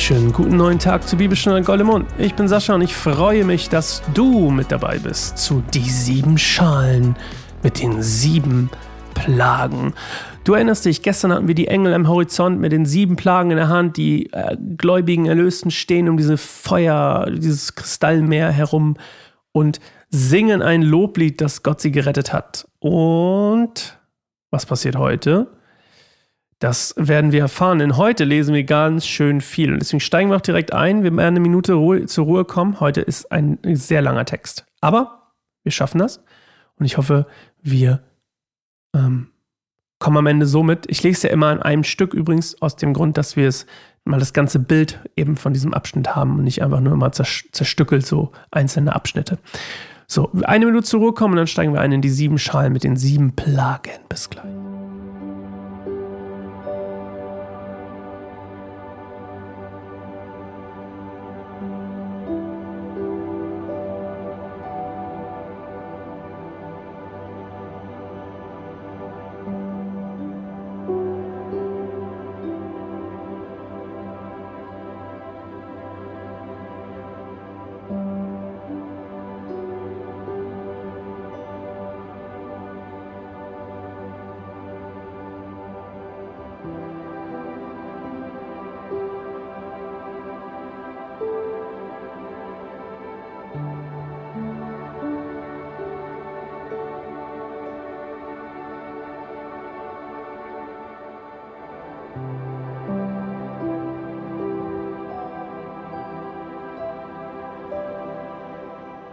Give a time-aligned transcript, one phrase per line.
[0.00, 2.06] wunderschönen guten neuen Tag zu Bibelstunde Goldemund.
[2.16, 6.38] Ich bin Sascha und ich freue mich, dass du mit dabei bist zu die sieben
[6.38, 7.16] Schalen
[7.62, 8.70] mit den sieben
[9.12, 9.92] Plagen.
[10.44, 13.58] Du erinnerst dich, gestern hatten wir die Engel am Horizont mit den sieben Plagen in
[13.58, 18.96] der Hand, die äh, gläubigen Erlösten stehen um diese Feuer, dieses Kristallmeer herum
[19.52, 22.66] und singen ein Loblied, dass Gott sie gerettet hat.
[22.78, 23.98] Und
[24.50, 25.59] was passiert heute?
[26.60, 29.72] Das werden wir erfahren, denn heute lesen wir ganz schön viel.
[29.72, 31.02] Und deswegen steigen wir auch direkt ein.
[31.02, 32.80] Wir werden eine Minute Ruhe, zur Ruhe kommen.
[32.80, 34.66] Heute ist ein sehr langer Text.
[34.82, 35.32] Aber
[35.62, 36.22] wir schaffen das.
[36.78, 37.26] Und ich hoffe,
[37.62, 38.02] wir
[38.94, 39.28] ähm,
[39.98, 40.84] kommen am Ende so mit.
[40.90, 43.64] Ich lese ja immer in einem Stück übrigens, aus dem Grund, dass wir es
[44.04, 48.04] mal das ganze Bild eben von diesem Abschnitt haben und nicht einfach nur immer zerstückelt,
[48.06, 49.38] so einzelne Abschnitte.
[50.06, 52.74] So, eine Minute zur Ruhe kommen und dann steigen wir ein in die sieben Schalen
[52.74, 53.92] mit den sieben Plagen.
[54.10, 54.69] Bis gleich.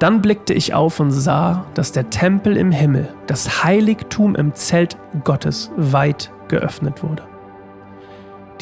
[0.00, 4.96] Dann blickte ich auf und sah, dass der Tempel im Himmel, das Heiligtum im Zelt
[5.24, 7.22] Gottes, weit geöffnet wurde.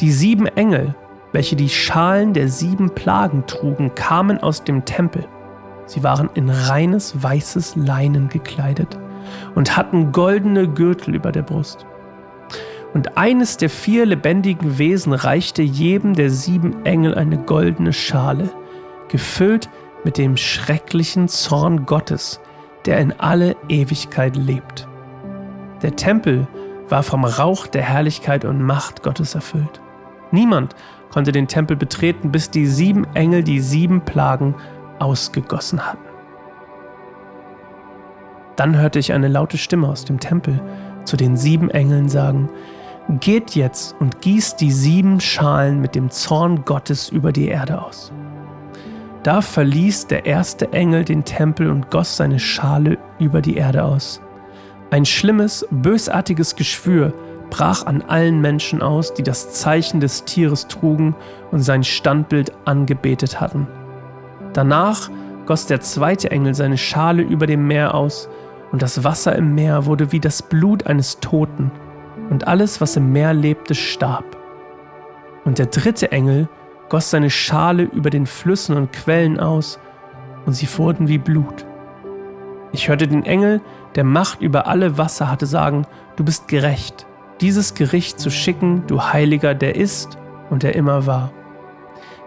[0.01, 0.93] Die sieben Engel,
[1.31, 5.25] welche die Schalen der sieben Plagen trugen, kamen aus dem Tempel.
[5.85, 8.99] Sie waren in reines weißes Leinen gekleidet
[9.55, 11.85] und hatten goldene Gürtel über der Brust.
[12.93, 18.49] Und eines der vier lebendigen Wesen reichte jedem der sieben Engel eine goldene Schale,
[19.07, 19.69] gefüllt
[20.03, 22.39] mit dem schrecklichen Zorn Gottes,
[22.85, 24.87] der in alle Ewigkeit lebt.
[25.81, 26.47] Der Tempel
[26.87, 29.81] war vom Rauch der Herrlichkeit und Macht Gottes erfüllt.
[30.31, 30.75] Niemand
[31.11, 34.55] konnte den Tempel betreten, bis die sieben Engel die sieben Plagen
[34.99, 36.03] ausgegossen hatten.
[38.55, 40.61] Dann hörte ich eine laute Stimme aus dem Tempel
[41.05, 42.49] zu den sieben Engeln sagen,
[43.19, 48.11] Geht jetzt und gießt die sieben Schalen mit dem Zorn Gottes über die Erde aus.
[49.23, 54.21] Da verließ der erste Engel den Tempel und goss seine Schale über die Erde aus.
[54.91, 57.13] Ein schlimmes, bösartiges Geschwür
[57.49, 61.15] brach an allen Menschen aus, die das Zeichen des Tieres trugen
[61.51, 63.67] und sein Standbild angebetet hatten.
[64.53, 65.09] Danach
[65.45, 68.29] goss der zweite Engel seine Schale über dem Meer aus,
[68.71, 71.71] und das Wasser im Meer wurde wie das Blut eines Toten,
[72.29, 74.37] und alles, was im Meer lebte, starb.
[75.43, 76.47] Und der dritte Engel
[76.89, 79.79] goss seine Schale über den Flüssen und Quellen aus,
[80.45, 81.65] und sie wurden wie Blut.
[82.71, 83.61] Ich hörte den Engel,
[83.95, 85.85] der Macht über alle Wasser hatte, sagen,
[86.15, 87.05] du bist gerecht,
[87.41, 90.17] dieses Gericht zu schicken, du Heiliger, der ist
[90.49, 91.31] und der immer war.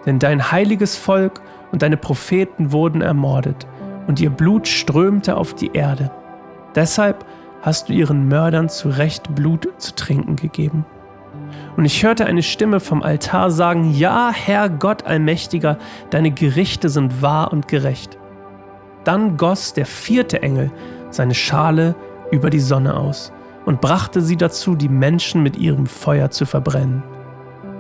[0.07, 1.41] Denn dein heiliges Volk
[1.71, 3.67] und deine Propheten wurden ermordet,
[4.07, 6.11] und ihr Blut strömte auf die Erde.
[6.75, 7.25] Deshalb
[7.63, 10.85] hast du ihren Mördern zu Recht Blut zu trinken gegeben.
[11.77, 15.79] Und ich hörte eine Stimme vom Altar sagen, Ja, Herr Gott allmächtiger,
[16.11, 18.19] deine Gerichte sind wahr und gerecht.
[19.05, 20.71] Dann goss der vierte Engel
[21.11, 21.95] seine Schale
[22.31, 23.33] über die Sonne aus
[23.65, 27.03] und brachte sie dazu, die Menschen mit ihrem Feuer zu verbrennen.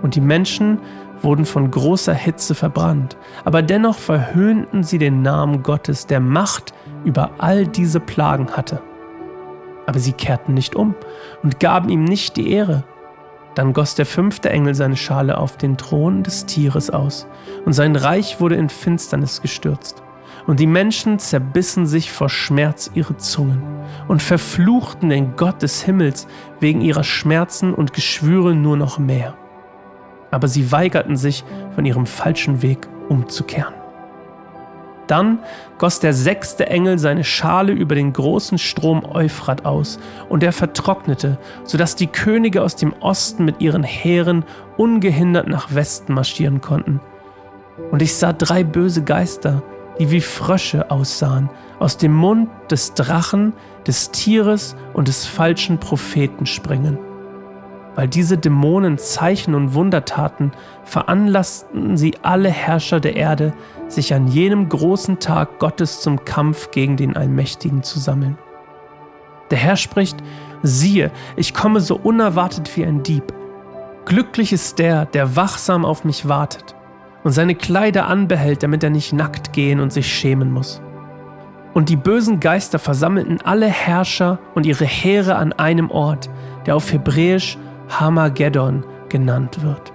[0.03, 0.78] Und die Menschen
[1.22, 6.72] wurden von großer Hitze verbrannt, aber dennoch verhöhnten sie den Namen Gottes, der Macht
[7.05, 8.82] über all diese Plagen hatte.
[9.87, 10.94] Aber sie kehrten nicht um
[11.43, 12.85] und gaben ihm nicht die Ehre,
[13.54, 17.26] dann goss der fünfte Engel seine Schale auf den Thron des Tieres aus,
[17.64, 20.02] und sein Reich wurde in Finsternis gestürzt.
[20.46, 23.62] Und die Menschen zerbissen sich vor Schmerz ihre Zungen
[24.08, 26.26] und verfluchten den Gott des Himmels
[26.58, 29.34] wegen ihrer Schmerzen und Geschwüre nur noch mehr.
[30.31, 31.44] Aber sie weigerten sich,
[31.75, 33.81] von ihrem falschen Weg umzukehren.
[35.12, 35.41] Dann
[35.76, 39.99] goss der sechste Engel seine Schale über den großen Strom Euphrat aus,
[40.31, 44.43] und er vertrocknete, sodass die Könige aus dem Osten mit ihren Heeren
[44.79, 46.99] ungehindert nach Westen marschieren konnten.
[47.91, 49.62] Und ich sah drei böse Geister,
[49.99, 53.53] die wie Frösche aussahen, aus dem Mund des Drachen,
[53.87, 56.97] des Tieres und des falschen Propheten springen.
[57.94, 60.53] Weil diese Dämonen Zeichen und Wunder taten,
[60.85, 63.53] veranlassten sie alle Herrscher der Erde,
[63.89, 68.39] sich an jenem großen Tag Gottes zum Kampf gegen den Allmächtigen zu sammeln.
[69.50, 70.17] Der Herr spricht,
[70.62, 73.35] siehe, ich komme so unerwartet wie ein Dieb.
[74.06, 76.75] Glücklich ist der, der wachsam auf mich wartet
[77.25, 80.81] und seine Kleider anbehält, damit er nicht nackt gehen und sich schämen muss.
[81.75, 86.29] Und die bösen Geister versammelten alle Herrscher und ihre Heere an einem Ort,
[86.67, 87.59] der auf Hebräisch
[88.00, 89.93] Hamageddon genannt wird.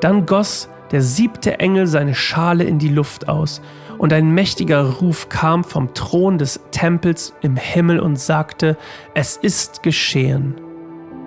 [0.00, 3.60] Dann goss der siebte Engel seine Schale in die Luft aus,
[3.98, 8.76] und ein mächtiger Ruf kam vom Thron des Tempels im Himmel und sagte,
[9.14, 10.54] es ist geschehen.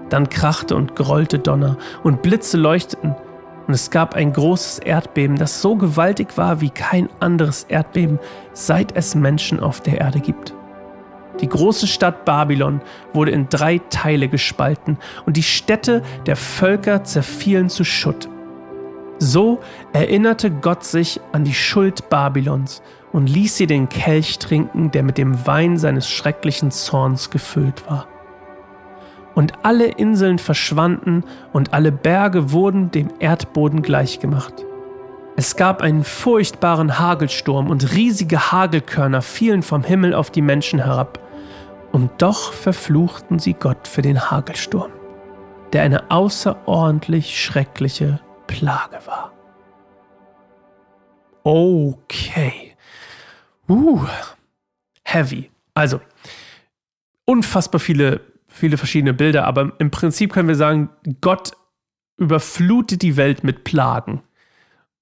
[0.10, 3.16] Dann krachte und grollte Donner, und Blitze leuchteten,
[3.68, 8.20] und es gab ein großes Erdbeben, das so gewaltig war wie kein anderes Erdbeben,
[8.54, 10.56] seit es Menschen auf der Erde gibt.
[11.42, 12.82] Die große Stadt Babylon
[13.14, 18.30] wurde in drei Teile gespalten und die Städte der Völker zerfielen zu Schutt.
[19.20, 19.60] So
[19.94, 22.82] erinnerte Gott sich an die Schuld Babylons
[23.12, 28.08] und ließ sie den Kelch trinken, der mit dem Wein seines schrecklichen Zorns gefüllt war
[29.40, 34.66] und alle Inseln verschwanden und alle Berge wurden dem Erdboden gleichgemacht.
[35.38, 41.20] Es gab einen furchtbaren Hagelsturm und riesige Hagelkörner fielen vom Himmel auf die Menschen herab.
[41.92, 44.92] Und doch verfluchten sie Gott für den Hagelsturm,
[45.74, 49.34] der eine außerordentlich schreckliche Plage war.
[51.44, 52.76] Okay.
[53.68, 54.06] Uh,
[55.04, 55.50] heavy.
[55.74, 56.02] Also,
[57.26, 58.22] unfassbar viele
[58.60, 60.90] viele verschiedene Bilder, aber im Prinzip können wir sagen,
[61.22, 61.54] Gott
[62.18, 64.22] überflutet die Welt mit Plagen,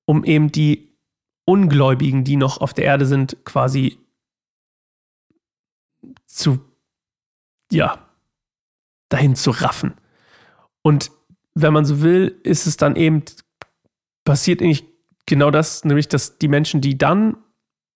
[0.06, 0.96] um eben die
[1.46, 3.98] Ungläubigen, die noch auf der Erde sind, quasi
[6.26, 6.60] zu,
[7.72, 8.00] ja,
[9.10, 9.94] dahin zu raffen.
[10.82, 11.12] Und
[11.54, 13.24] wenn man so will, ist es dann eben,
[14.26, 14.86] passiert eigentlich
[15.26, 17.38] genau das, nämlich dass die Menschen, die dann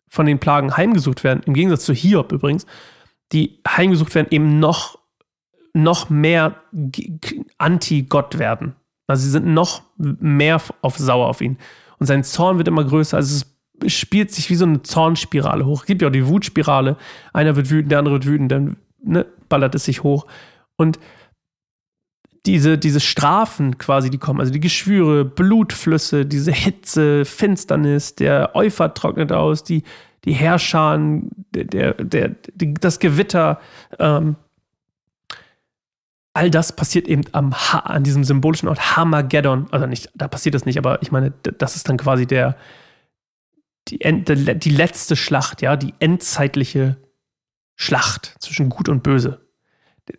[0.09, 2.65] von den Plagen heimgesucht werden, im Gegensatz zu Hiob übrigens,
[3.31, 5.01] die heimgesucht werden, eben noch
[5.73, 6.55] noch mehr
[7.57, 8.75] anti-Gott werden.
[9.07, 11.57] Also sie sind noch mehr auf sauer auf ihn.
[11.99, 13.17] Und sein Zorn wird immer größer.
[13.17, 13.45] Also
[13.83, 15.81] es spielt sich wie so eine Zornspirale hoch.
[15.81, 16.97] Es gibt ja auch die Wutspirale.
[17.33, 20.25] Einer wird wütend, der andere wird wütend, dann ne, ballert es sich hoch.
[20.75, 20.99] Und
[22.45, 28.97] diese, diese Strafen quasi, die kommen, also die Geschwüre, Blutflüsse, diese Hitze, Finsternis, der Euphrat
[28.97, 29.83] trocknet aus, die,
[30.25, 33.59] die Herrscharen, der, der, der, das Gewitter,
[33.99, 34.35] ähm,
[36.33, 39.67] all das passiert eben am ha an diesem symbolischen Ort Hamageddon.
[39.71, 42.55] Also nicht, da passiert das nicht, aber ich meine, das ist dann quasi der,
[43.89, 46.97] die, die letzte Schlacht, ja, die endzeitliche
[47.81, 49.41] Schlacht zwischen Gut und Böse.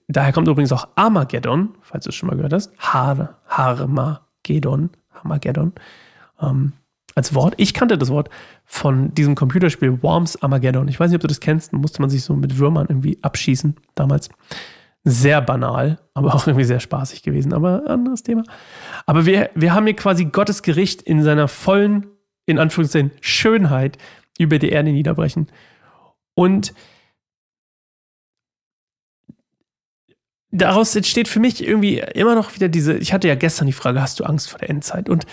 [0.08, 2.72] Daher kommt übrigens auch Armageddon, falls du es schon mal gehört hast.
[2.78, 5.72] Har Harmageddon, Armageddon.
[6.40, 6.72] Ähm,
[7.14, 7.54] als Wort.
[7.58, 8.30] Ich kannte das Wort
[8.64, 10.88] von diesem Computerspiel Worms Armageddon.
[10.88, 11.72] Ich weiß nicht, ob du das kennst.
[11.72, 14.28] Da musste man sich so mit Würmern irgendwie abschießen damals
[15.04, 18.42] sehr banal, aber auch irgendwie sehr spaßig gewesen, aber anderes Thema.
[19.06, 22.06] Aber wir, wir haben hier quasi Gottes Gericht in seiner vollen,
[22.46, 23.98] in Anführungszeichen, Schönheit
[24.38, 25.46] über die Erde niederbrechen.
[26.34, 26.72] Und
[30.52, 34.00] daraus entsteht für mich irgendwie immer noch wieder diese, ich hatte ja gestern die Frage,
[34.00, 35.08] hast du Angst vor der Endzeit?
[35.08, 35.26] Und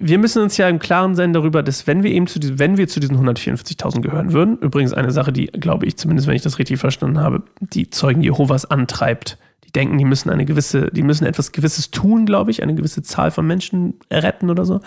[0.00, 2.76] wir müssen uns ja im Klaren sein darüber, dass wenn wir eben zu diesen, wenn
[2.76, 6.42] wir zu diesen 154.000 gehören würden, übrigens eine Sache, die, glaube ich, zumindest wenn ich
[6.42, 9.38] das richtig verstanden habe, die Zeugen Jehovas antreibt.
[9.64, 13.02] Die denken, die müssen eine gewisse, die müssen etwas Gewisses tun, glaube ich, eine gewisse
[13.02, 14.80] Zahl von Menschen retten oder so,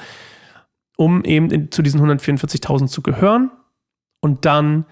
[0.95, 3.51] um eben in, zu diesen 144.000 zu gehören
[4.21, 4.85] und dann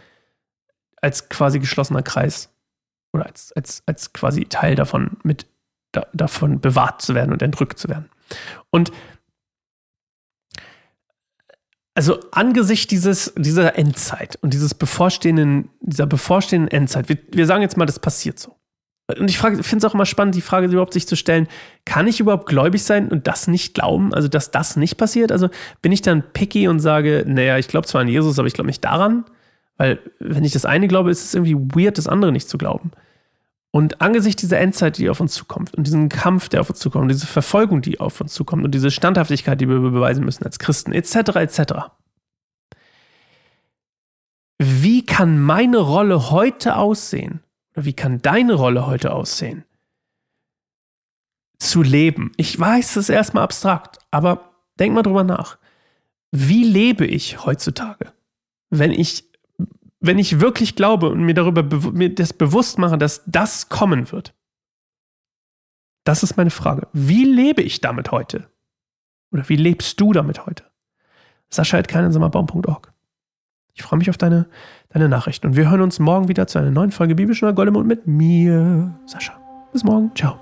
[1.01, 2.49] als quasi geschlossener Kreis
[3.13, 5.47] oder als, als, als quasi Teil davon mit
[5.91, 8.09] da, davon bewahrt zu werden und entrückt zu werden.
[8.69, 8.91] Und
[11.95, 17.77] also angesichts dieses, dieser Endzeit und dieses bevorstehenden, dieser bevorstehenden Endzeit, wir, wir sagen jetzt
[17.77, 18.55] mal, das passiert so.
[19.17, 21.47] Und ich finde es auch immer spannend, die Frage überhaupt sich zu stellen,
[21.83, 25.31] kann ich überhaupt gläubig sein und das nicht glauben, also dass das nicht passiert?
[25.31, 25.49] Also
[25.81, 28.67] bin ich dann picky und sage, naja, ich glaube zwar an Jesus, aber ich glaube
[28.67, 29.25] nicht daran,
[29.79, 32.91] weil wenn ich das eine glaube, ist es irgendwie weird, das andere nicht zu glauben.
[33.71, 37.03] Und angesichts dieser Endzeit, die auf uns zukommt, und diesen Kampf, der auf uns zukommt,
[37.03, 40.59] und diese Verfolgung, die auf uns zukommt, und diese Standhaftigkeit, die wir beweisen müssen als
[40.59, 41.61] Christen, etc., etc.
[44.57, 47.41] Wie kann meine Rolle heute aussehen?
[47.73, 49.63] Oder wie kann deine Rolle heute aussehen?
[51.57, 52.33] Zu leben.
[52.35, 55.57] Ich weiß, das ist erstmal abstrakt, aber denk mal drüber nach.
[56.31, 58.11] Wie lebe ich heutzutage?
[58.69, 59.28] Wenn ich
[59.99, 64.33] wenn ich wirklich glaube und mir darüber mir das bewusst mache, dass das kommen wird,
[66.05, 66.87] Das ist meine Frage.
[66.93, 68.49] Wie lebe ich damit heute?
[69.31, 70.63] Oder wie lebst du damit heute?
[71.49, 72.93] Sascha Sommerbaum.org.
[73.73, 74.47] Ich freue mich auf deine,
[74.89, 78.07] deine Nachrichten und wir hören uns morgen wieder zu einer neuen Folge Bibelstunde Goldemund mit
[78.07, 79.39] mir, Sascha.
[79.71, 80.11] Bis morgen.
[80.15, 80.39] Ciao.